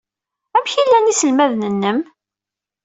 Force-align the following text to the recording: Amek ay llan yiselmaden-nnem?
Amek 0.55 0.73
ay 0.75 0.85
llan 0.87 1.09
yiselmaden-nnem? 1.09 1.99